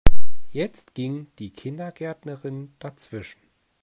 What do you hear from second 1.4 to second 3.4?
Kindergärtnerin dazwischen.